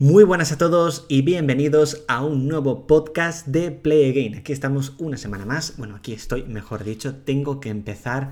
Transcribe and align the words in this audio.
Muy 0.00 0.22
buenas 0.22 0.52
a 0.52 0.58
todos 0.58 1.06
y 1.08 1.22
bienvenidos 1.22 2.04
a 2.06 2.22
un 2.22 2.46
nuevo 2.46 2.86
podcast 2.86 3.48
de 3.48 3.72
Play 3.72 4.08
Again. 4.08 4.36
Aquí 4.36 4.52
estamos 4.52 4.94
una 4.98 5.16
semana 5.16 5.44
más. 5.44 5.76
Bueno, 5.76 5.96
aquí 5.96 6.12
estoy, 6.12 6.44
mejor 6.44 6.84
dicho, 6.84 7.16
tengo 7.16 7.58
que 7.58 7.68
empezar 7.68 8.30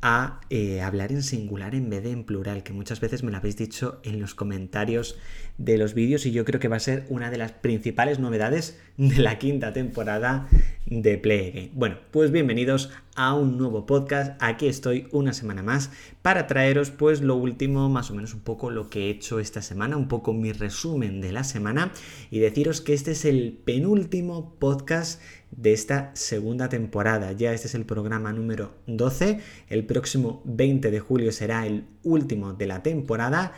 a 0.00 0.40
eh, 0.48 0.80
hablar 0.80 1.12
en 1.12 1.22
singular 1.22 1.74
en 1.74 1.90
vez 1.90 2.04
de 2.04 2.10
en 2.12 2.24
plural, 2.24 2.62
que 2.62 2.72
muchas 2.72 3.00
veces 3.00 3.22
me 3.22 3.30
lo 3.30 3.36
habéis 3.36 3.58
dicho 3.58 4.00
en 4.02 4.18
los 4.18 4.34
comentarios 4.34 5.18
de 5.58 5.78
los 5.78 5.94
vídeos 5.94 6.26
y 6.26 6.32
yo 6.32 6.44
creo 6.44 6.58
que 6.58 6.68
va 6.68 6.76
a 6.76 6.80
ser 6.80 7.06
una 7.08 7.30
de 7.30 7.38
las 7.38 7.52
principales 7.52 8.18
novedades 8.18 8.78
de 8.96 9.18
la 9.18 9.38
quinta 9.38 9.72
temporada 9.72 10.48
de 10.86 11.16
Play 11.16 11.48
Again. 11.50 11.70
Bueno, 11.74 11.98
pues 12.10 12.32
bienvenidos 12.32 12.90
a 13.14 13.34
un 13.34 13.56
nuevo 13.56 13.86
podcast. 13.86 14.36
Aquí 14.40 14.66
estoy 14.66 15.06
una 15.12 15.32
semana 15.32 15.62
más 15.62 15.90
para 16.22 16.48
traeros 16.48 16.90
pues 16.90 17.20
lo 17.20 17.36
último, 17.36 17.88
más 17.88 18.10
o 18.10 18.14
menos 18.14 18.34
un 18.34 18.40
poco 18.40 18.70
lo 18.70 18.90
que 18.90 19.06
he 19.06 19.10
hecho 19.10 19.38
esta 19.38 19.62
semana, 19.62 19.96
un 19.96 20.08
poco 20.08 20.32
mi 20.32 20.52
resumen 20.52 21.20
de 21.20 21.30
la 21.30 21.44
semana 21.44 21.92
y 22.32 22.40
deciros 22.40 22.80
que 22.80 22.94
este 22.94 23.12
es 23.12 23.24
el 23.24 23.56
penúltimo 23.64 24.56
podcast 24.58 25.22
de 25.52 25.72
esta 25.72 26.10
segunda 26.14 26.68
temporada. 26.68 27.30
Ya 27.30 27.52
este 27.52 27.68
es 27.68 27.76
el 27.76 27.84
programa 27.84 28.32
número 28.32 28.74
12. 28.88 29.38
El 29.68 29.86
próximo 29.86 30.42
20 30.46 30.90
de 30.90 30.98
julio 31.00 31.30
será 31.30 31.64
el 31.64 31.84
último 32.02 32.54
de 32.54 32.66
la 32.66 32.82
temporada. 32.82 33.52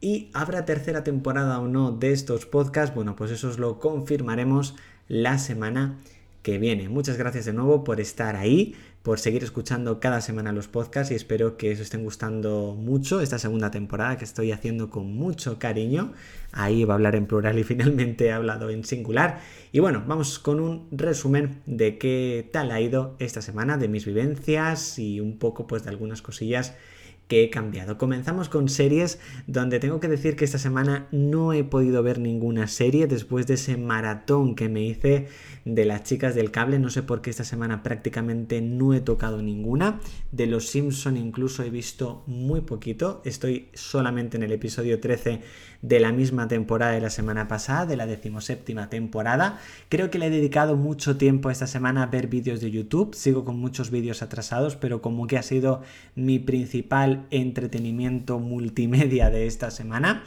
¿Y 0.00 0.30
habrá 0.34 0.66
tercera 0.66 1.04
temporada 1.04 1.58
o 1.58 1.68
no 1.68 1.90
de 1.90 2.12
estos 2.12 2.44
podcasts? 2.44 2.94
Bueno, 2.94 3.16
pues 3.16 3.30
eso 3.30 3.48
os 3.48 3.58
lo 3.58 3.78
confirmaremos 3.78 4.74
la 5.08 5.38
semana 5.38 5.98
que 6.42 6.58
viene. 6.58 6.88
Muchas 6.88 7.16
gracias 7.16 7.46
de 7.46 7.54
nuevo 7.54 7.82
por 7.82 7.98
estar 7.98 8.36
ahí, 8.36 8.76
por 9.02 9.18
seguir 9.18 9.42
escuchando 9.42 9.98
cada 9.98 10.20
semana 10.20 10.52
los 10.52 10.68
podcasts 10.68 11.10
y 11.10 11.14
espero 11.14 11.56
que 11.56 11.72
os 11.72 11.80
estén 11.80 12.04
gustando 12.04 12.76
mucho 12.78 13.20
esta 13.20 13.38
segunda 13.38 13.70
temporada 13.70 14.18
que 14.18 14.24
estoy 14.24 14.52
haciendo 14.52 14.90
con 14.90 15.12
mucho 15.14 15.58
cariño. 15.58 16.12
Ahí 16.52 16.84
va 16.84 16.94
a 16.94 16.96
hablar 16.96 17.16
en 17.16 17.26
plural 17.26 17.58
y 17.58 17.64
finalmente 17.64 18.26
he 18.26 18.32
hablado 18.32 18.68
en 18.68 18.84
singular. 18.84 19.40
Y 19.72 19.80
bueno, 19.80 20.04
vamos 20.06 20.38
con 20.38 20.60
un 20.60 20.88
resumen 20.92 21.62
de 21.64 21.96
qué 21.96 22.48
tal 22.52 22.70
ha 22.70 22.82
ido 22.82 23.16
esta 23.18 23.40
semana, 23.40 23.78
de 23.78 23.88
mis 23.88 24.04
vivencias 24.04 24.98
y 24.98 25.20
un 25.20 25.38
poco 25.38 25.66
pues 25.66 25.84
de 25.84 25.90
algunas 25.90 26.20
cosillas 26.20 26.74
que 27.28 27.42
he 27.42 27.50
cambiado. 27.50 27.98
Comenzamos 27.98 28.48
con 28.48 28.68
series 28.68 29.18
donde 29.46 29.80
tengo 29.80 30.00
que 30.00 30.08
decir 30.08 30.36
que 30.36 30.44
esta 30.44 30.58
semana 30.58 31.08
no 31.10 31.52
he 31.52 31.64
podido 31.64 32.02
ver 32.02 32.18
ninguna 32.18 32.68
serie 32.68 33.06
después 33.06 33.46
de 33.46 33.54
ese 33.54 33.76
maratón 33.76 34.54
que 34.54 34.68
me 34.68 34.82
hice 34.82 35.28
de 35.64 35.84
las 35.84 36.04
chicas 36.04 36.34
del 36.34 36.52
cable. 36.52 36.78
No 36.78 36.90
sé 36.90 37.02
por 37.02 37.22
qué 37.22 37.30
esta 37.30 37.44
semana 37.44 37.82
prácticamente 37.82 38.60
no 38.60 38.94
he 38.94 39.00
tocado 39.00 39.42
ninguna. 39.42 40.00
De 40.30 40.46
los 40.46 40.68
Simpson 40.68 41.16
incluso 41.16 41.62
he 41.64 41.70
visto 41.70 42.22
muy 42.26 42.60
poquito. 42.60 43.22
Estoy 43.24 43.68
solamente 43.74 44.36
en 44.36 44.44
el 44.44 44.52
episodio 44.52 45.00
13 45.00 45.40
de 45.82 46.00
la 46.00 46.12
misma 46.12 46.48
temporada 46.48 46.92
de 46.92 47.00
la 47.00 47.10
semana 47.10 47.48
pasada, 47.48 47.86
de 47.86 47.96
la 47.96 48.06
decimoséptima 48.06 48.88
temporada. 48.88 49.60
Creo 49.88 50.10
que 50.10 50.18
le 50.18 50.26
he 50.26 50.30
dedicado 50.30 50.76
mucho 50.76 51.16
tiempo 51.16 51.50
esta 51.50 51.66
semana 51.66 52.04
a 52.04 52.06
ver 52.06 52.28
vídeos 52.28 52.60
de 52.60 52.70
YouTube. 52.70 53.14
Sigo 53.14 53.44
con 53.44 53.58
muchos 53.58 53.90
vídeos 53.90 54.22
atrasados, 54.22 54.76
pero 54.76 55.02
como 55.02 55.26
que 55.26 55.38
ha 55.38 55.42
sido 55.42 55.82
mi 56.14 56.38
principal 56.38 57.15
entretenimiento 57.30 58.38
multimedia 58.38 59.30
de 59.30 59.46
esta 59.46 59.70
semana. 59.70 60.24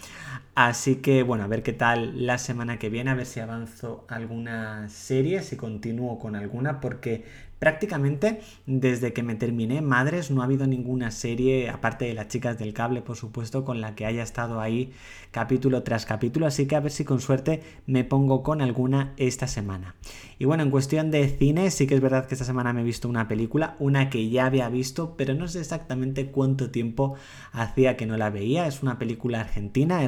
Así 0.62 0.98
que 0.98 1.24
bueno, 1.24 1.46
a 1.46 1.48
ver 1.48 1.64
qué 1.64 1.72
tal 1.72 2.26
la 2.26 2.38
semana 2.38 2.80
que 2.80 2.90
viene, 2.90 3.12
a 3.12 3.16
ver 3.16 3.26
si 3.26 3.40
avanzo 3.40 4.04
alguna 4.10 4.90
serie, 4.90 5.42
si 5.42 5.56
continúo 5.56 6.20
con 6.20 6.36
alguna, 6.36 6.82
porque 6.82 7.24
Prácticamente 7.60 8.40
desde 8.66 9.12
que 9.12 9.22
me 9.22 9.36
terminé 9.36 9.82
Madres 9.82 10.32
no 10.32 10.42
ha 10.42 10.46
habido 10.46 10.66
ninguna 10.66 11.12
serie, 11.12 11.70
aparte 11.70 12.06
de 12.06 12.14
las 12.14 12.30
chicas 12.30 12.58
del 12.58 12.74
cable, 12.74 13.02
por 13.02 13.18
supuesto, 13.18 13.66
con 13.66 13.82
la 13.82 13.96
que 13.96 14.06
haya 14.06 14.24
estado 14.24 14.62
ahí 14.62 14.94
capítulo 15.32 15.84
tras 15.84 16.06
capítulo, 16.06 16.48
así 16.48 16.68
que 16.68 16.78
a 16.78 16.80
ver 16.80 16.92
si 16.92 17.04
con 17.04 17.20
suerte 17.20 17.62
me 17.86 18.06
pongo 18.06 18.44
con 18.44 18.62
alguna 18.62 19.14
esta 19.18 19.46
semana. 19.46 19.96
Y 20.40 20.46
bueno, 20.46 20.64
en 20.64 20.72
cuestión 20.72 21.12
de 21.12 21.28
cine, 21.28 21.70
sí 21.70 21.86
que 21.86 21.96
es 21.96 22.02
verdad 22.02 22.28
que 22.28 22.36
esta 22.36 22.46
semana 22.46 22.72
me 22.72 22.80
he 22.80 22.86
visto 22.86 23.10
una 23.10 23.28
película, 23.28 23.76
una 23.80 24.10
que 24.10 24.30
ya 24.30 24.46
había 24.46 24.70
visto, 24.70 25.16
pero 25.18 25.34
no 25.34 25.50
sé 25.50 25.60
exactamente 25.60 26.32
cuánto 26.32 26.72
tiempo 26.72 27.16
hacía 27.52 27.98
que 27.98 28.06
no 28.06 28.16
la 28.16 28.30
veía. 28.30 28.68
Es 28.68 28.82
una 28.82 28.98
película 28.98 29.42
argentina, 29.42 30.02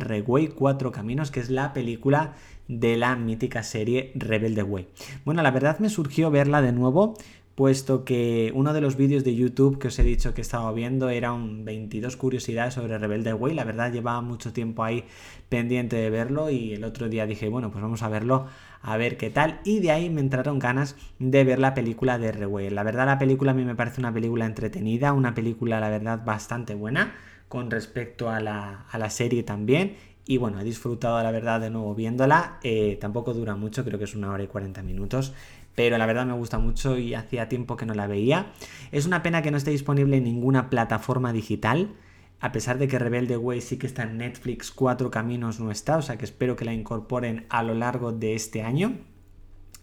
Cuatro 0.50 0.92
Caminos, 0.92 1.32
que 1.32 1.40
es 1.40 1.50
la 1.50 1.74
película 1.74 2.34
de 2.68 2.98
la 2.98 3.16
mítica 3.16 3.64
serie 3.64 4.12
Rebelde 4.16 4.64
Way. 4.64 4.88
Bueno, 5.26 5.42
la 5.42 5.52
verdad 5.52 5.80
me 5.80 5.90
surgió 5.90 6.32
verla 6.32 6.62
de 6.62 6.72
nuevo 6.72 7.16
puesto 7.56 8.06
que 8.06 8.52
uno 8.56 8.74
de 8.74 8.82
los 8.82 8.96
vídeos 8.96 9.24
de 9.24 9.36
YouTube 9.36 9.78
que 9.78 9.90
os 9.90 10.00
he 10.00 10.04
dicho 10.04 10.34
que 10.34 10.42
estaba 10.42 10.72
viendo 10.72 11.10
era 11.10 11.34
un 11.34 11.66
22 11.66 12.18
curiosidades 12.18 12.74
sobre 12.74 12.98
Rebelde 12.98 13.34
Way. 13.34 13.54
La 13.54 13.64
verdad 13.64 13.92
llevaba 13.92 14.22
mucho 14.22 14.54
tiempo 14.54 14.84
ahí 14.84 15.04
pendiente 15.50 15.96
de 15.96 16.10
verlo 16.10 16.50
y 16.50 16.74
el 16.74 16.84
otro 16.84 17.10
día 17.10 17.26
dije, 17.26 17.50
bueno, 17.50 17.72
pues 17.72 17.82
vamos 17.82 18.04
a 18.04 18.10
verlo 18.10 18.48
a 18.82 18.98
ver 18.98 19.18
qué 19.18 19.30
tal. 19.30 19.60
Y 19.64 19.80
de 19.80 19.92
ahí 19.92 20.10
me 20.10 20.22
entraron 20.22 20.60
ganas 20.60 20.96
de 21.20 21.44
ver 21.44 21.60
la 21.60 21.74
película 21.74 22.18
de 22.18 22.32
Reway. 22.32 22.70
La 22.70 22.84
verdad 22.84 23.06
la 23.06 23.20
película 23.20 23.52
a 23.52 23.54
mí 23.54 23.66
me 23.66 23.76
parece 23.76 24.00
una 24.00 24.14
película 24.14 24.46
entretenida, 24.46 25.14
una 25.14 25.36
película 25.36 25.80
la 25.80 25.90
verdad 25.90 26.24
bastante 26.26 26.74
buena 26.74 27.14
con 27.48 27.70
respecto 27.70 28.30
a 28.30 28.40
la, 28.40 28.86
a 28.90 28.98
la 28.98 29.10
serie 29.10 29.44
también. 29.44 29.98
Y 30.26 30.38
bueno, 30.38 30.60
he 30.60 30.64
disfrutado 30.64 31.22
la 31.24 31.32
verdad 31.32 31.60
de 31.60 31.70
nuevo 31.70 31.96
viéndola. 31.96 32.60
Eh, 32.64 32.98
tampoco 33.02 33.34
dura 33.34 33.56
mucho, 33.56 33.84
creo 33.84 33.98
que 33.98 34.06
es 34.06 34.16
una 34.16 34.32
hora 34.32 34.44
y 34.44 34.48
40 34.48 34.84
minutos 34.84 35.34
pero 35.76 35.98
la 35.98 36.06
verdad 36.06 36.26
me 36.26 36.34
gusta 36.34 36.60
mucho 36.60 36.98
y 36.98 37.14
hacía 37.14 37.48
tiempo 37.50 37.78
que 37.78 37.86
no 37.86 37.94
la 37.94 38.08
veía. 38.08 38.52
Es 38.92 39.06
una 39.06 39.24
pena 39.24 39.42
que 39.42 39.52
no 39.52 39.58
esté 39.58 39.72
disponible 39.72 40.18
en 40.18 40.26
ninguna 40.26 40.70
plataforma 40.70 41.32
digital, 41.34 41.94
a 42.40 42.52
pesar 42.52 42.78
de 42.80 42.88
que 42.88 43.00
Rebelde 43.00 43.38
Way 43.38 43.62
sí 43.62 43.78
que 43.78 43.88
está 43.88 44.04
en 44.04 44.18
Netflix, 44.18 44.72
Cuatro 44.72 45.12
Caminos 45.12 45.60
no 45.60 45.72
está, 45.72 45.98
o 45.98 46.02
sea 46.02 46.18
que 46.18 46.26
espero 46.26 46.56
que 46.56 46.66
la 46.66 46.74
incorporen 46.74 47.46
a 47.50 47.64
lo 47.64 47.76
largo 47.76 48.12
de 48.12 48.34
este 48.34 48.64
año. 48.64 48.98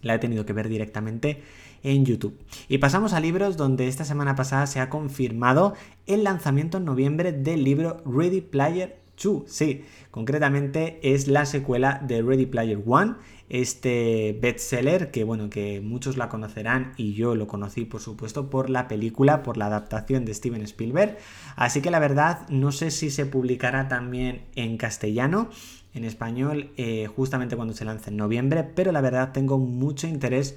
La 0.01 0.15
he 0.15 0.19
tenido 0.19 0.45
que 0.45 0.53
ver 0.53 0.69
directamente 0.69 1.41
en 1.83 2.05
YouTube. 2.05 2.37
Y 2.67 2.77
pasamos 2.77 3.13
a 3.13 3.19
libros 3.19 3.57
donde 3.57 3.87
esta 3.87 4.05
semana 4.05 4.35
pasada 4.35 4.67
se 4.67 4.79
ha 4.81 4.89
confirmado 4.89 5.73
el 6.05 6.23
lanzamiento 6.23 6.77
en 6.77 6.85
noviembre 6.85 7.31
del 7.31 7.63
libro 7.63 8.01
Ready 8.05 8.41
Player 8.41 8.98
2. 9.21 9.43
Sí, 9.47 9.85
concretamente 10.11 10.99
es 11.01 11.27
la 11.27 11.45
secuela 11.45 12.01
de 12.05 12.21
Ready 12.21 12.45
Player 12.45 12.81
One 12.85 13.15
este 13.49 14.37
bestseller 14.39 15.09
que 15.09 15.23
bueno 15.23 15.49
que 15.49 15.81
muchos 15.81 16.17
la 16.17 16.29
conocerán 16.29 16.93
y 16.97 17.13
yo 17.13 17.33
lo 17.33 17.47
conocí 17.47 17.83
por 17.83 17.99
supuesto 17.99 18.49
por 18.49 18.69
la 18.69 18.87
película 18.87 19.41
por 19.41 19.57
la 19.57 19.65
adaptación 19.65 20.23
de 20.23 20.35
Steven 20.35 20.61
Spielberg 20.61 21.17
así 21.55 21.81
que 21.81 21.89
la 21.89 21.97
verdad 21.97 22.47
no 22.49 22.71
sé 22.71 22.91
si 22.91 23.09
se 23.09 23.25
publicará 23.25 23.87
también 23.87 24.45
en 24.55 24.77
castellano 24.77 25.49
en 25.95 26.05
español 26.05 26.71
eh, 26.77 27.07
justamente 27.07 27.55
cuando 27.55 27.73
se 27.73 27.85
lance 27.85 28.11
en 28.11 28.17
noviembre 28.17 28.63
pero 28.63 28.91
la 28.91 29.01
verdad 29.01 29.31
tengo 29.31 29.57
mucho 29.57 30.05
interés 30.05 30.55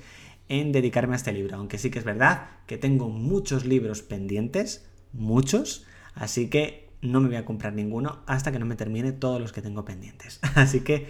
en 0.50 0.70
dedicarme 0.70 1.14
a 1.14 1.16
este 1.16 1.32
libro 1.32 1.56
aunque 1.56 1.78
sí 1.78 1.90
que 1.90 1.98
es 1.98 2.04
verdad 2.04 2.48
que 2.66 2.76
tengo 2.76 3.08
muchos 3.08 3.64
libros 3.64 4.02
pendientes 4.02 4.86
muchos 5.14 5.86
así 6.14 6.50
que 6.50 6.91
no 7.02 7.20
me 7.20 7.28
voy 7.28 7.36
a 7.36 7.44
comprar 7.44 7.74
ninguno 7.74 8.20
hasta 8.26 8.52
que 8.52 8.58
no 8.58 8.64
me 8.64 8.76
termine 8.76 9.12
todos 9.12 9.40
los 9.40 9.52
que 9.52 9.60
tengo 9.60 9.84
pendientes. 9.84 10.40
Así 10.54 10.80
que 10.80 11.08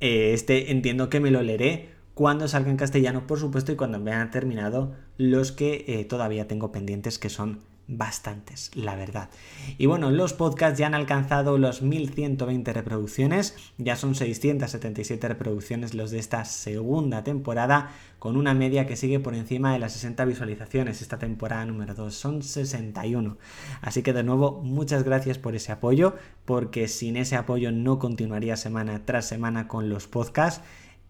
eh, 0.00 0.32
este 0.32 0.70
entiendo 0.70 1.10
que 1.10 1.20
me 1.20 1.30
lo 1.30 1.42
leeré 1.42 1.90
cuando 2.14 2.46
salga 2.48 2.70
en 2.70 2.76
castellano, 2.76 3.26
por 3.26 3.38
supuesto, 3.38 3.72
y 3.72 3.76
cuando 3.76 3.98
me 3.98 4.12
hayan 4.12 4.30
terminado 4.30 4.94
los 5.16 5.52
que 5.52 5.84
eh, 5.88 6.04
todavía 6.04 6.46
tengo 6.46 6.70
pendientes, 6.70 7.18
que 7.18 7.30
son 7.30 7.60
bastantes, 7.88 8.70
la 8.74 8.96
verdad. 8.96 9.28
Y 9.78 9.86
bueno, 9.86 10.10
los 10.10 10.32
podcasts 10.32 10.78
ya 10.78 10.86
han 10.86 10.94
alcanzado 10.94 11.58
los 11.58 11.82
1120 11.82 12.72
reproducciones, 12.72 13.56
ya 13.78 13.96
son 13.96 14.14
677 14.14 15.28
reproducciones 15.28 15.94
los 15.94 16.10
de 16.10 16.18
esta 16.18 16.44
segunda 16.44 17.24
temporada, 17.24 17.90
con 18.18 18.36
una 18.36 18.54
media 18.54 18.86
que 18.86 18.96
sigue 18.96 19.18
por 19.18 19.34
encima 19.34 19.72
de 19.72 19.80
las 19.80 19.94
60 19.94 20.24
visualizaciones. 20.24 21.02
Esta 21.02 21.18
temporada 21.18 21.64
número 21.66 21.94
2 21.94 22.14
son 22.14 22.42
61. 22.42 23.36
Así 23.80 24.02
que 24.02 24.12
de 24.12 24.22
nuevo, 24.22 24.60
muchas 24.62 25.02
gracias 25.02 25.38
por 25.38 25.56
ese 25.56 25.72
apoyo, 25.72 26.14
porque 26.44 26.86
sin 26.86 27.16
ese 27.16 27.36
apoyo 27.36 27.72
no 27.72 27.98
continuaría 27.98 28.56
semana 28.56 29.02
tras 29.04 29.26
semana 29.26 29.66
con 29.66 29.88
los 29.88 30.06
podcasts 30.06 30.62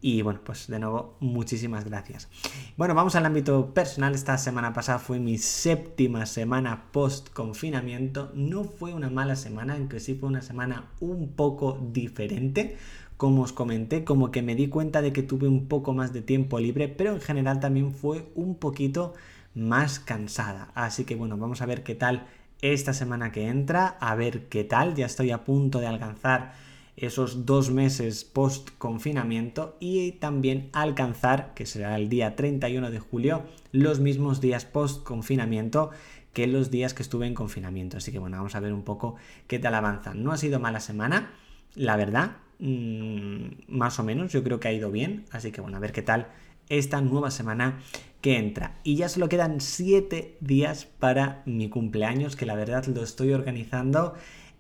y 0.03 0.21
bueno, 0.23 0.41
pues 0.43 0.67
de 0.67 0.81
nuevo, 0.81 1.17
muchísimas 1.21 1.85
gracias. 1.85 2.29
Bueno, 2.77 2.93
vamos 2.93 3.15
al 3.15 3.25
ámbito 3.25 3.73
personal. 3.73 4.17
Esta 4.17 4.37
semana 4.37 4.73
pasada 4.73 4.99
fue 4.99 5.21
mi 5.21 5.39
séptima 5.39 6.27
semana 6.27 6.87
post 6.91 7.33
confinamiento. 7.33 8.33
No 8.35 8.65
fue 8.65 8.93
una 8.93 9.11
mala 9.11 9.37
semana, 9.37 9.75
aunque 9.75 10.01
sí 10.01 10.15
fue 10.17 10.29
una 10.29 10.43
semana 10.43 10.89
un 10.99 11.29
poco 11.29 11.79
diferente. 11.93 12.77
Como 13.17 13.43
os 13.43 13.53
comenté, 13.53 14.03
como 14.03 14.33
que 14.33 14.43
me 14.43 14.57
di 14.57 14.67
cuenta 14.67 15.03
de 15.03 15.13
que 15.13 15.23
tuve 15.23 15.47
un 15.47 15.69
poco 15.69 15.93
más 15.93 16.13
de 16.13 16.21
tiempo 16.21 16.59
libre, 16.59 16.89
pero 16.89 17.13
en 17.13 17.21
general 17.21 17.61
también 17.61 17.95
fue 17.95 18.27
un 18.35 18.57
poquito 18.57 19.15
más 19.55 20.01
cansada. 20.01 20.73
Así 20.75 21.05
que 21.05 21.15
bueno, 21.15 21.37
vamos 21.37 21.63
a 21.63 21.67
ver 21.67 21.85
qué 21.85 21.95
tal 21.95 22.27
esta 22.61 22.93
semana 22.93 23.31
que 23.31 23.47
entra, 23.47 23.87
a 24.01 24.17
ver 24.17 24.49
qué 24.49 24.65
tal. 24.65 24.97
Ya 24.97 25.07
estoy 25.07 25.31
a 25.31 25.45
punto 25.45 25.79
de 25.79 25.87
alcanzar 25.87 26.55
esos 26.97 27.47
dos 27.47 27.71
meses 27.71 28.25
post 28.25 28.71
confinamiento 28.79 29.77
y 29.81 30.13
también 30.13 30.69
alcanzar, 30.73 31.55
que 31.55 31.67
será 31.67 31.97
el 31.97 32.09
día 32.09 32.37
31 32.37 32.91
de 32.91 32.99
julio, 32.99 33.45
los 33.73 34.01
mismos 34.01 34.41
días 34.41 34.65
post 34.65 35.03
confinamiento 35.03 35.91
que 36.33 36.47
los 36.47 36.71
días 36.71 36.95
que 36.95 37.03
estuve 37.03 37.27
en 37.27 37.35
confinamiento. 37.35 37.97
Así 37.97 38.13
que 38.13 38.19
bueno, 38.19 38.37
vamos 38.37 38.55
a 38.55 38.61
ver 38.61 38.73
un 38.73 38.83
poco 38.83 39.17
qué 39.47 39.59
tal 39.59 39.75
avanza. 39.75 40.15
No 40.15 40.33
ha 40.33 40.37
sido 40.37 40.61
mala 40.61 40.81
semana, 40.81 41.33
la 41.75 41.97
verdad. 41.97 42.37
Mm, 42.59 43.47
más 43.69 43.99
o 43.99 44.05
menos, 44.05 44.33
yo 44.33 44.43
creo 44.43 44.61
que 44.61 44.69
ha 44.69 44.73
ido 44.73 44.91
bien, 44.91 45.25
así 45.31 45.51
que 45.51 45.61
bueno, 45.61 45.77
a 45.77 45.81
ver 45.81 45.93
qué 45.93 46.03
tal 46.03 46.29
esta 46.69 47.01
nueva 47.01 47.31
semana 47.31 47.81
que 48.21 48.39
entra. 48.39 48.79
Y 48.85 48.97
ya 48.97 49.09
solo 49.09 49.29
quedan 49.29 49.61
7 49.61 50.39
días 50.41 50.87
para 50.87 51.43
mi 51.45 51.69
cumpleaños, 51.69 52.37
que 52.37 52.47
la 52.47 52.55
verdad 52.55 52.87
lo 52.87 53.03
estoy 53.03 53.33
organizando. 53.33 54.15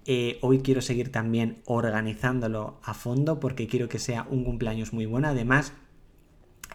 Eh, 0.06 0.38
hoy 0.40 0.60
quiero 0.60 0.80
seguir 0.80 1.12
también 1.12 1.62
organizándolo 1.64 2.80
a 2.82 2.94
fondo 2.94 3.38
porque 3.38 3.68
quiero 3.68 3.88
que 3.88 3.98
sea 3.98 4.26
un 4.30 4.44
cumpleaños 4.44 4.92
muy 4.92 5.06
bueno. 5.06 5.28
Además, 5.28 5.72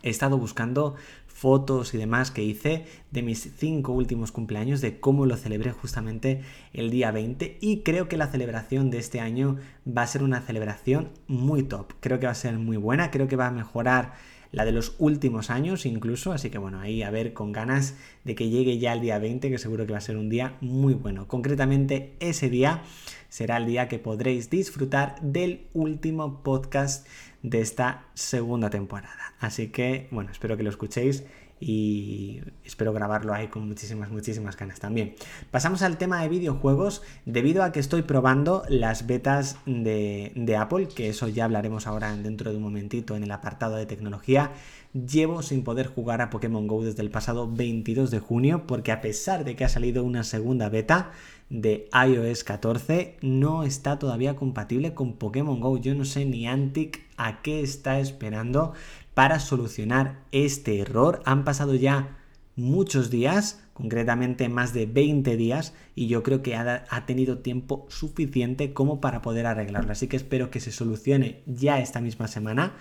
he 0.02 0.10
estado 0.10 0.38
buscando 0.38 0.96
fotos 1.38 1.94
y 1.94 1.98
demás 1.98 2.32
que 2.32 2.44
hice 2.44 2.86
de 3.12 3.22
mis 3.22 3.52
cinco 3.58 3.92
últimos 3.92 4.32
cumpleaños, 4.32 4.82
de 4.82 5.00
cómo 5.00 5.28
lo 5.28 5.38
celebré 5.38 5.72
justamente 5.72 6.42
el 6.74 6.90
día 6.90 7.12
20 7.12 7.60
y 7.62 7.82
creo 7.82 8.08
que 8.08 8.18
la 8.18 8.28
celebración 8.28 8.90
de 8.90 8.98
este 8.98 9.20
año 9.20 9.58
va 9.88 10.02
a 10.02 10.08
ser 10.08 10.24
una 10.24 10.42
celebración 10.42 11.12
muy 11.28 11.62
top, 11.62 11.94
creo 12.00 12.20
que 12.20 12.26
va 12.26 12.32
a 12.32 12.36
ser 12.36 12.58
muy 12.58 12.78
buena, 12.78 13.12
creo 13.12 13.28
que 13.28 13.36
va 13.36 13.48
a 13.48 13.52
mejorar 13.52 14.14
la 14.52 14.66
de 14.66 14.72
los 14.72 14.96
últimos 15.00 15.50
años 15.50 15.86
incluso, 15.86 16.32
así 16.32 16.50
que 16.50 16.58
bueno, 16.58 16.80
ahí 16.80 17.04
a 17.04 17.12
ver 17.12 17.34
con 17.34 17.52
ganas 17.52 17.96
de 18.24 18.36
que 18.36 18.50
llegue 18.50 18.78
ya 18.78 18.94
el 18.94 19.02
día 19.02 19.20
20, 19.20 19.50
que 19.50 19.58
seguro 19.58 19.86
que 19.86 19.92
va 19.92 19.98
a 19.98 20.02
ser 20.02 20.18
un 20.18 20.30
día 20.30 20.58
muy 20.62 20.94
bueno. 20.94 21.28
Concretamente 21.28 22.14
ese 22.20 22.50
día 22.50 22.84
será 23.30 23.58
el 23.58 23.66
día 23.66 23.88
que 23.88 24.00
podréis 24.00 24.50
disfrutar 24.50 25.16
del 25.22 25.68
último 25.74 26.44
podcast 26.44 27.08
de 27.44 27.62
esta 27.62 28.06
segunda 28.14 28.70
temporada. 28.70 29.36
Así 29.40 29.68
que, 29.68 30.08
bueno, 30.12 30.32
espero 30.32 30.58
que 30.58 30.64
lo 30.64 30.70
escuchéis 30.70 31.24
y 31.60 32.42
espero 32.64 32.94
grabarlo 32.94 33.34
ahí 33.34 33.48
con 33.48 33.68
muchísimas, 33.68 34.10
muchísimas 34.12 34.56
ganas 34.58 34.80
también. 34.80 35.16
Pasamos 35.52 35.82
al 35.82 35.98
tema 35.98 36.22
de 36.22 36.30
videojuegos, 36.30 37.02
debido 37.26 37.64
a 37.64 37.72
que 37.72 37.80
estoy 37.80 38.04
probando 38.04 38.64
las 38.70 39.08
betas 39.08 39.58
de, 39.66 40.32
de, 40.36 40.56
Apple, 40.56 40.88
que 40.88 41.10
eso 41.10 41.28
ya 41.28 41.46
hablaremos 41.46 41.88
ahora 41.88 42.16
dentro 42.16 42.52
de 42.52 42.58
un 42.58 42.64
momentito 42.64 43.16
en 43.16 43.24
el 43.24 43.32
apartado 43.32 43.76
de 43.76 43.86
tecnología. 43.86 44.52
Llevo 44.94 45.42
sin 45.42 45.64
poder 45.64 45.88
jugar 45.88 46.22
a 46.22 46.30
Pokémon 46.30 46.68
Go 46.68 46.84
desde 46.84 47.02
el 47.02 47.12
pasado 47.12 47.52
22 47.52 48.12
de 48.12 48.20
junio, 48.20 48.66
porque 48.68 48.92
a 48.92 49.02
pesar 49.02 49.44
de 49.44 49.56
que 49.56 49.66
ha 49.66 49.70
salido 49.70 50.04
una 50.04 50.24
segunda 50.24 50.70
beta, 50.70 51.12
de 51.50 51.90
iOS 51.94 52.44
14 52.44 53.18
no 53.22 53.64
está 53.64 54.00
todavía 54.00 54.36
compatible 54.36 54.94
con 54.94 55.14
Pokémon 55.14 55.60
Go. 55.60 55.78
Yo 55.78 55.96
no 55.96 56.06
sé 56.06 56.26
ni 56.26 56.48
Antic 56.48 57.06
a 57.16 57.42
qué 57.42 57.62
está 57.62 58.00
esperando 58.00 58.74
para 59.18 59.40
solucionar 59.40 60.20
este 60.32 60.78
error. 60.78 61.24
Han 61.26 61.44
pasado 61.44 61.74
ya 61.74 62.20
muchos 62.56 63.10
días, 63.10 63.64
concretamente 63.74 64.48
más 64.48 64.76
de 64.76 64.86
20 64.86 65.36
días, 65.38 65.74
y 65.96 66.06
yo 66.06 66.22
creo 66.22 66.44
que 66.44 66.56
ha, 66.56 67.06
tenido 67.08 67.40
tiempo 67.40 67.88
suficiente 67.90 68.74
como 68.74 69.02
para 69.02 69.24
poder 69.24 69.48
arreglarlo. 69.48 69.92
Así 69.92 70.08
que 70.08 70.18
espero 70.18 70.52
que 70.52 70.60
se 70.60 70.72
solucione 70.72 71.42
ya 71.48 71.80
esta 71.80 72.00
misma 72.00 72.28
semana. 72.28 72.76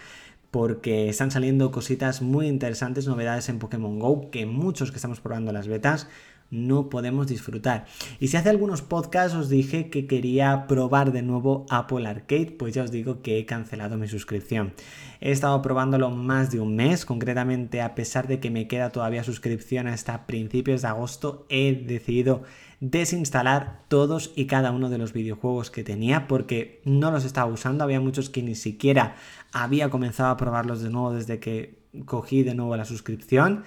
Porque 0.51 1.09
están 1.09 1.31
saliendo 1.31 1.71
cositas 1.71 2.21
muy 2.21 2.49
interesantes, 2.49 3.07
novedades 3.07 3.49
en 3.49 3.59
Pokémon 3.59 3.99
Go, 3.99 4.31
que 4.31 4.45
muchos 4.45 4.91
que 4.91 4.97
estamos 4.97 5.21
probando 5.21 5.53
las 5.53 5.69
betas 5.69 6.07
no 6.51 6.89
podemos 6.89 7.27
disfrutar. 7.27 7.87
Y 8.21 8.29
si 8.29 8.37
hace 8.37 8.51
algunos 8.51 8.83
podcasts 8.83 9.37
os 9.37 9.49
dije 9.49 9.91
que 9.91 10.07
quería 10.07 10.67
probar 10.67 11.13
de 11.13 11.23
nuevo 11.23 11.67
Apple 11.71 12.07
Arcade, 12.07 12.55
pues 12.59 12.75
ya 12.75 12.83
os 12.83 12.91
digo 12.91 13.23
que 13.23 13.39
he 13.39 13.47
cancelado 13.47 13.97
mi 13.97 14.09
suscripción. 14.09 14.75
He 15.21 15.33
estado 15.33 15.61
probándolo 15.63 16.11
más 16.11 16.51
de 16.51 16.61
un 16.61 16.77
mes, 16.77 17.05
concretamente 17.05 17.83
a 17.83 17.95
pesar 17.95 18.29
de 18.29 18.41
que 18.41 18.51
me 18.51 18.69
queda 18.69 18.91
todavía 18.91 19.25
suscripción 19.25 19.87
hasta 19.87 20.27
principios 20.27 20.83
de 20.83 20.89
agosto, 20.89 21.47
he 21.49 21.75
decidido 21.87 22.43
desinstalar 22.81 23.81
todos 23.89 24.33
y 24.37 24.47
cada 24.47 24.71
uno 24.71 24.91
de 24.91 24.99
los 24.99 25.13
videojuegos 25.13 25.71
que 25.71 25.83
tenía 25.83 26.29
porque 26.29 26.83
no 26.85 27.11
los 27.11 27.25
estaba 27.25 27.51
usando, 27.51 27.85
había 27.85 28.01
muchos 28.01 28.29
que 28.29 28.43
ni 28.43 28.55
siquiera 28.55 29.17
había 29.53 29.89
comenzado 29.89 30.31
a 30.31 30.37
probarlos 30.37 30.83
de 30.83 30.91
nuevo 30.91 31.13
desde 31.13 31.39
que 31.39 31.79
cogí 32.05 32.43
de 32.43 32.55
nuevo 32.55 32.77
la 32.77 32.85
suscripción. 32.85 33.65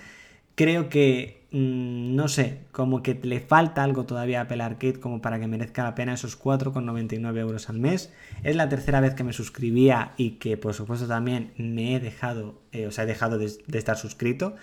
Creo 0.59 0.89
que 0.89 1.39
Mm, 1.51 2.15
no 2.15 2.27
sé, 2.27 2.59
como 2.71 3.01
que 3.01 3.19
le 3.23 3.39
falta 3.39 3.83
algo 3.83 4.05
todavía 4.05 4.39
a 4.39 4.43
Apple 4.43 4.61
Arcade 4.61 4.99
como 4.99 5.19
para 5.19 5.39
que 5.39 5.47
merezca 5.47 5.83
la 5.83 5.95
pena 5.95 6.13
esos 6.13 6.39
4,99 6.39 7.37
euros 7.39 7.69
al 7.69 7.79
mes. 7.79 8.13
Es 8.43 8.55
la 8.55 8.69
tercera 8.69 8.99
vez 9.01 9.15
que 9.15 9.23
me 9.23 9.33
suscribía 9.33 10.13
y 10.17 10.31
que 10.31 10.57
por 10.57 10.75
supuesto 10.75 11.07
también 11.07 11.51
me 11.57 11.95
he 11.95 11.99
dejado, 11.99 12.59
eh, 12.71 12.85
o 12.85 12.91
sea, 12.91 13.05
he 13.05 13.07
dejado 13.07 13.39
de, 13.39 13.51
de 13.65 13.77
estar 13.79 13.97
suscrito. 13.97 14.55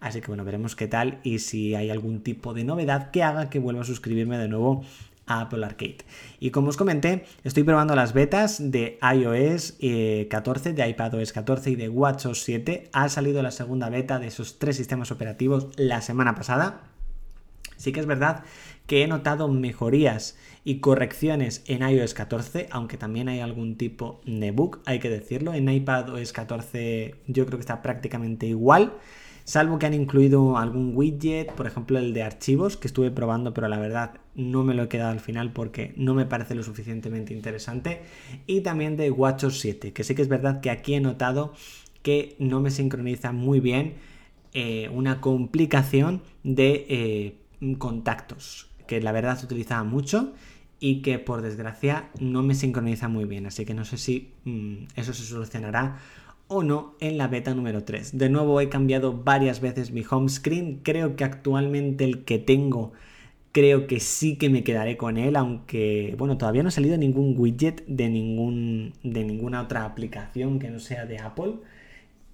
Así 0.00 0.22
que 0.22 0.28
bueno, 0.28 0.44
veremos 0.44 0.76
qué 0.76 0.88
tal 0.88 1.20
y 1.24 1.40
si 1.40 1.74
hay 1.74 1.90
algún 1.90 2.22
tipo 2.22 2.54
de 2.54 2.64
novedad 2.64 3.10
que 3.10 3.22
haga 3.22 3.50
que 3.50 3.58
vuelva 3.58 3.82
a 3.82 3.84
suscribirme 3.84 4.38
de 4.38 4.48
nuevo 4.48 4.82
Apple 5.30 5.64
Arcade. 5.64 5.98
Y 6.40 6.50
como 6.50 6.68
os 6.68 6.76
comenté, 6.76 7.24
estoy 7.44 7.62
probando 7.62 7.94
las 7.94 8.12
betas 8.12 8.70
de 8.70 8.98
iOS 9.02 9.78
14, 10.28 10.70
eh, 10.70 10.72
de 10.72 10.88
iPadOS 10.88 11.32
14 11.32 11.70
y 11.70 11.76
de 11.76 11.88
WatchOS 11.88 12.42
7. 12.42 12.90
Ha 12.92 13.08
salido 13.08 13.42
la 13.42 13.50
segunda 13.50 13.88
beta 13.88 14.18
de 14.18 14.26
esos 14.26 14.58
tres 14.58 14.76
sistemas 14.76 15.10
operativos 15.10 15.68
la 15.76 16.00
semana 16.02 16.34
pasada. 16.34 16.82
Sí 17.76 17.92
que 17.92 18.00
es 18.00 18.06
verdad 18.06 18.44
que 18.86 19.02
he 19.04 19.06
notado 19.06 19.48
mejorías 19.48 20.36
y 20.64 20.80
correcciones 20.80 21.62
en 21.66 21.88
iOS 21.88 22.12
14, 22.12 22.66
aunque 22.72 22.96
también 22.96 23.28
hay 23.28 23.40
algún 23.40 23.76
tipo 23.76 24.20
de 24.26 24.50
bug, 24.50 24.80
hay 24.84 24.98
que 24.98 25.08
decirlo. 25.08 25.54
En 25.54 25.68
iPadOS 25.68 26.32
14 26.32 27.14
yo 27.28 27.46
creo 27.46 27.58
que 27.58 27.62
está 27.62 27.82
prácticamente 27.82 28.46
igual 28.46 28.94
salvo 29.50 29.80
que 29.80 29.86
han 29.86 29.94
incluido 29.94 30.58
algún 30.58 30.92
widget, 30.94 31.50
por 31.54 31.66
ejemplo 31.66 31.98
el 31.98 32.14
de 32.14 32.22
archivos, 32.22 32.76
que 32.76 32.86
estuve 32.86 33.10
probando, 33.10 33.52
pero 33.52 33.66
la 33.66 33.80
verdad 33.80 34.20
no 34.36 34.62
me 34.62 34.74
lo 34.74 34.84
he 34.84 34.88
quedado 34.88 35.10
al 35.10 35.18
final 35.18 35.52
porque 35.52 35.92
no 35.96 36.14
me 36.14 36.24
parece 36.24 36.54
lo 36.54 36.62
suficientemente 36.62 37.34
interesante, 37.34 38.02
y 38.46 38.60
también 38.60 38.96
de 38.96 39.10
WatchOS 39.10 39.58
7, 39.58 39.92
que 39.92 40.04
sí 40.04 40.14
que 40.14 40.22
es 40.22 40.28
verdad 40.28 40.60
que 40.60 40.70
aquí 40.70 40.94
he 40.94 41.00
notado 41.00 41.52
que 42.04 42.36
no 42.38 42.60
me 42.60 42.70
sincroniza 42.70 43.32
muy 43.32 43.58
bien 43.58 43.94
eh, 44.54 44.88
una 44.94 45.20
complicación 45.20 46.22
de 46.44 46.86
eh, 46.88 47.74
contactos, 47.78 48.68
que 48.86 49.00
la 49.00 49.10
verdad 49.10 49.36
se 49.36 49.46
utilizaba 49.46 49.82
mucho 49.82 50.32
y 50.78 51.02
que 51.02 51.18
por 51.18 51.42
desgracia 51.42 52.08
no 52.20 52.44
me 52.44 52.54
sincroniza 52.54 53.08
muy 53.08 53.24
bien, 53.24 53.46
así 53.46 53.64
que 53.64 53.74
no 53.74 53.84
sé 53.84 53.98
si 53.98 54.32
mm, 54.44 54.84
eso 54.94 55.12
se 55.12 55.24
solucionará 55.24 55.98
o 56.50 56.62
no 56.64 56.96
en 57.00 57.16
la 57.16 57.28
beta 57.28 57.54
número 57.54 57.84
3. 57.84 58.18
De 58.18 58.28
nuevo 58.28 58.60
he 58.60 58.68
cambiado 58.68 59.14
varias 59.14 59.60
veces 59.60 59.92
mi 59.92 60.04
home 60.08 60.28
screen, 60.28 60.80
creo 60.82 61.16
que 61.16 61.24
actualmente 61.24 62.04
el 62.04 62.24
que 62.24 62.38
tengo 62.38 62.92
creo 63.52 63.86
que 63.86 64.00
sí 64.00 64.36
que 64.36 64.50
me 64.50 64.64
quedaré 64.64 64.96
con 64.96 65.16
él, 65.16 65.36
aunque 65.36 66.14
bueno, 66.18 66.38
todavía 66.38 66.62
no 66.62 66.68
ha 66.68 66.72
salido 66.72 66.96
ningún 66.96 67.34
widget 67.36 67.84
de, 67.86 68.08
ningún, 68.08 68.94
de 69.02 69.24
ninguna 69.24 69.62
otra 69.62 69.84
aplicación 69.84 70.58
que 70.58 70.70
no 70.70 70.80
sea 70.80 71.06
de 71.06 71.18
Apple. 71.18 71.54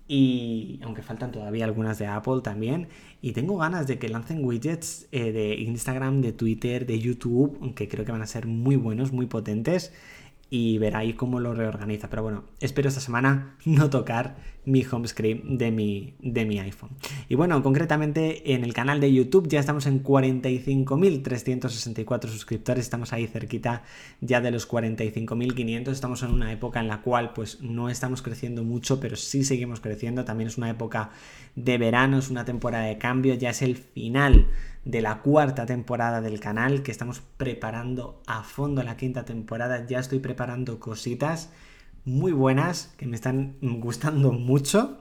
Y 0.09 0.79
aunque 0.83 1.03
faltan 1.03 1.33
todavía 1.33 1.65
algunas 1.65 1.99
de 1.99 2.07
Apple 2.07 2.41
también. 2.43 2.89
Y 3.23 3.33
tengo 3.33 3.57
ganas 3.57 3.87
de 3.89 3.99
que 3.99 4.09
lancen 4.09 4.45
widgets 4.45 5.09
eh, 5.11 5.33
de 5.33 5.57
Instagram, 5.57 6.21
de 6.21 6.33
Twitter, 6.33 6.87
de 6.87 7.01
YouTube, 7.01 7.59
aunque 7.61 7.89
creo 7.89 8.05
que 8.05 8.13
van 8.13 8.23
a 8.23 8.27
ser 8.27 8.47
muy 8.47 8.77
buenos, 8.77 9.13
muy 9.13 9.27
potentes 9.27 9.93
y 10.49 10.79
ver 10.79 10.97
ahí 10.97 11.13
cómo 11.15 11.41
lo 11.41 11.55
reorganiza. 11.55 12.09
Pero 12.09 12.23
bueno, 12.23 12.45
espero 12.61 12.89
esta 12.89 13.01
semana 13.01 13.57
no 13.65 13.91
tocar 13.91 14.37
mi 14.65 14.85
home 14.85 15.07
screen 15.07 15.59
de 15.59 15.71
mi, 15.71 16.15
de 16.19 16.45
mi 16.45 16.59
iPhone. 16.59 16.91
Y 17.29 17.37
bueno, 17.37 17.63
concretamente 17.63 18.53
en 18.53 18.65
el 18.65 18.75
canal 18.75 18.99
de 19.01 19.13
YouTube 19.13 19.47
ya 19.49 19.61
estamos 19.61 19.87
en 19.87 20.03
45.364 20.03 22.29
suscriptores, 22.29 22.85
estamos 22.85 23.13
ahí 23.13 23.29
cerquita 23.29 23.85
ya 24.21 24.41
de 24.41 24.51
los 24.51 24.69
45.500, 24.69 25.91
estamos 25.91 26.25
en 26.25 26.33
una 26.33 26.53
época 26.53 26.81
en 26.81 26.89
la 26.89 27.03
cual 27.03 27.33
pues 27.33 27.63
no 27.63 27.89
estamos 27.89 28.23
creciendo 28.23 28.65
mucho, 28.65 28.99
pero 28.99 29.15
sí 29.15 29.45
seguimos 29.45 29.79
creciendo, 29.81 30.25
también 30.25 30.49
es 30.49 30.59
una 30.59 30.69
época 30.69 31.11
de 31.55 31.79
verano, 31.79 32.19
es 32.19 32.29
una 32.29 32.45
temporada 32.45 32.87
de 32.87 32.99
cambio, 32.99 33.35
ya 33.35 33.51
es 33.51 33.63
el 33.63 33.77
final 33.77 34.49
de 34.87 35.03
la 35.03 35.21
cuarta 35.21 35.67
temporada 35.67 36.21
del 36.21 36.39
canal, 36.39 36.85
que 36.85 36.93
estamos 36.93 37.21
preparando 37.37 38.23
a 38.29 38.45
fondo 38.45 38.85
la 38.85 38.97
quinta 38.97 39.25
temporada. 39.25 39.85
Ya 39.85 39.99
estoy 39.99 40.21
preparando 40.21 40.79
cositas 40.79 41.51
muy 42.05 42.31
buenas 42.31 42.95
que 42.97 43.07
me 43.07 43.17
están 43.17 43.57
gustando 43.61 44.31
mucho. 44.33 45.01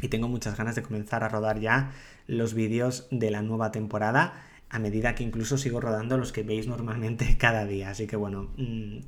Y 0.00 0.08
tengo 0.08 0.26
muchas 0.26 0.56
ganas 0.56 0.74
de 0.74 0.82
comenzar 0.82 1.22
a 1.22 1.28
rodar 1.28 1.60
ya 1.60 1.92
los 2.26 2.54
vídeos 2.54 3.06
de 3.10 3.30
la 3.30 3.42
nueva 3.42 3.72
temporada 3.72 4.42
a 4.70 4.78
medida 4.78 5.14
que 5.14 5.24
incluso 5.24 5.56
sigo 5.56 5.80
rodando 5.80 6.18
los 6.18 6.32
que 6.32 6.42
veis 6.42 6.66
normalmente 6.66 7.36
cada 7.38 7.64
día. 7.64 7.90
Así 7.90 8.06
que 8.06 8.16
bueno, 8.16 8.50
mm, 8.56 8.98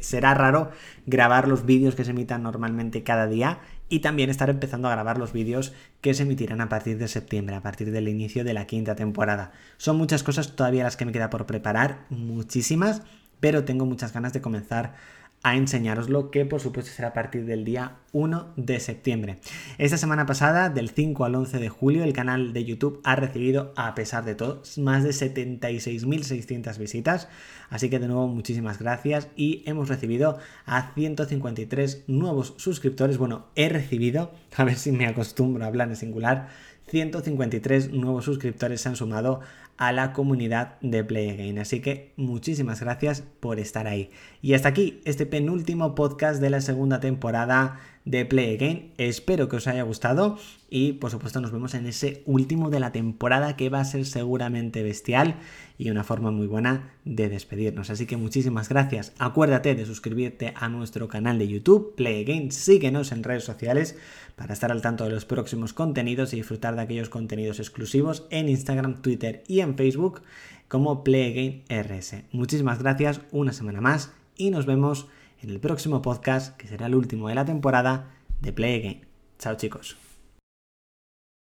será 0.00 0.34
raro 0.34 0.70
grabar 1.06 1.48
los 1.48 1.66
vídeos 1.66 1.94
que 1.94 2.04
se 2.04 2.10
emitan 2.10 2.42
normalmente 2.42 3.02
cada 3.02 3.26
día 3.26 3.60
y 3.88 4.00
también 4.00 4.30
estar 4.30 4.48
empezando 4.48 4.88
a 4.88 4.92
grabar 4.92 5.18
los 5.18 5.32
vídeos 5.32 5.72
que 6.00 6.14
se 6.14 6.22
emitirán 6.22 6.60
a 6.60 6.68
partir 6.68 6.96
de 6.98 7.08
septiembre, 7.08 7.56
a 7.56 7.62
partir 7.62 7.90
del 7.90 8.08
inicio 8.08 8.44
de 8.44 8.54
la 8.54 8.66
quinta 8.66 8.94
temporada. 8.94 9.52
Son 9.76 9.96
muchas 9.96 10.22
cosas 10.22 10.54
todavía 10.54 10.84
las 10.84 10.96
que 10.96 11.04
me 11.04 11.12
queda 11.12 11.28
por 11.28 11.46
preparar, 11.46 12.06
muchísimas, 12.08 13.02
pero 13.40 13.64
tengo 13.64 13.86
muchas 13.86 14.12
ganas 14.12 14.32
de 14.32 14.40
comenzar 14.40 14.94
a 15.42 15.56
enseñaroslo, 15.56 16.30
que 16.30 16.44
por 16.44 16.60
supuesto 16.60 16.92
será 16.92 17.08
a 17.08 17.12
partir 17.14 17.46
del 17.46 17.64
día 17.64 17.96
1 18.12 18.52
de 18.56 18.78
septiembre. 18.78 19.38
Esta 19.78 19.96
semana 19.96 20.26
pasada, 20.26 20.68
del 20.68 20.90
5 20.90 21.24
al 21.24 21.34
11 21.34 21.58
de 21.58 21.68
julio, 21.70 22.04
el 22.04 22.12
canal 22.12 22.52
de 22.52 22.64
YouTube 22.64 23.00
ha 23.04 23.16
recibido, 23.16 23.72
a 23.76 23.94
pesar 23.94 24.24
de 24.24 24.34
todo, 24.34 24.62
más 24.76 25.02
de 25.02 25.10
76.600 25.10 26.76
visitas. 26.76 27.28
Así 27.70 27.88
que 27.88 27.98
de 27.98 28.08
nuevo, 28.08 28.28
muchísimas 28.28 28.78
gracias. 28.78 29.28
Y 29.34 29.62
hemos 29.64 29.88
recibido 29.88 30.38
a 30.66 30.92
153 30.92 32.04
nuevos 32.06 32.54
suscriptores. 32.58 33.16
Bueno, 33.16 33.46
he 33.54 33.68
recibido, 33.70 34.32
a 34.56 34.64
ver 34.64 34.76
si 34.76 34.92
me 34.92 35.06
acostumbro 35.06 35.64
a 35.64 35.68
hablar 35.68 35.88
en 35.88 35.96
singular 35.96 36.48
153 36.90 37.92
nuevos 37.92 38.24
suscriptores 38.24 38.80
se 38.80 38.88
han 38.88 38.96
sumado 38.96 39.40
a 39.80 39.92
la 39.92 40.12
comunidad 40.12 40.78
de 40.82 41.02
Play 41.02 41.30
Again. 41.30 41.58
Así 41.58 41.80
que 41.80 42.12
muchísimas 42.16 42.82
gracias 42.82 43.22
por 43.40 43.58
estar 43.58 43.86
ahí. 43.86 44.10
Y 44.42 44.52
hasta 44.52 44.68
aquí 44.68 45.00
este 45.06 45.24
penúltimo 45.24 45.94
podcast 45.94 46.38
de 46.38 46.50
la 46.50 46.60
segunda 46.60 47.00
temporada 47.00 47.80
de 48.04 48.24
Play 48.24 48.54
Again. 48.54 48.92
Espero 48.96 49.48
que 49.48 49.56
os 49.56 49.66
haya 49.66 49.82
gustado 49.82 50.38
y 50.68 50.92
por 50.94 51.10
supuesto 51.10 51.40
nos 51.40 51.52
vemos 51.52 51.74
en 51.74 51.86
ese 51.86 52.22
último 52.26 52.70
de 52.70 52.80
la 52.80 52.92
temporada 52.92 53.56
que 53.56 53.68
va 53.68 53.80
a 53.80 53.84
ser 53.84 54.06
seguramente 54.06 54.82
bestial 54.82 55.36
y 55.78 55.90
una 55.90 56.04
forma 56.04 56.30
muy 56.30 56.46
buena 56.46 56.94
de 57.04 57.28
despedirnos. 57.28 57.90
Así 57.90 58.06
que 58.06 58.16
muchísimas 58.16 58.68
gracias. 58.68 59.12
Acuérdate 59.18 59.74
de 59.74 59.86
suscribirte 59.86 60.52
a 60.56 60.68
nuestro 60.68 61.08
canal 61.08 61.38
de 61.38 61.48
YouTube 61.48 61.94
Play 61.96 62.22
Again. 62.22 62.52
Síguenos 62.52 63.12
en 63.12 63.22
redes 63.22 63.44
sociales 63.44 63.96
para 64.36 64.54
estar 64.54 64.72
al 64.72 64.82
tanto 64.82 65.04
de 65.04 65.10
los 65.10 65.24
próximos 65.24 65.72
contenidos 65.72 66.32
y 66.32 66.36
disfrutar 66.36 66.76
de 66.76 66.82
aquellos 66.82 67.10
contenidos 67.10 67.58
exclusivos 67.58 68.26
en 68.30 68.48
Instagram, 68.48 69.02
Twitter 69.02 69.42
y 69.46 69.60
en 69.60 69.76
Facebook 69.76 70.22
como 70.68 71.04
Play 71.04 71.32
Again 71.32 71.84
RS. 71.84 72.22
Muchísimas 72.32 72.78
gracias 72.78 73.20
una 73.32 73.52
semana 73.52 73.80
más 73.80 74.12
y 74.36 74.50
nos 74.50 74.66
vemos 74.66 75.08
en 75.42 75.50
el 75.50 75.60
próximo 75.60 76.02
podcast, 76.02 76.56
que 76.56 76.68
será 76.68 76.86
el 76.86 76.94
último 76.94 77.28
de 77.28 77.34
la 77.34 77.44
temporada 77.44 78.10
de 78.40 78.52
Play 78.52 78.80
Again. 78.80 79.06
Chao 79.38 79.56
chicos. 79.56 80.09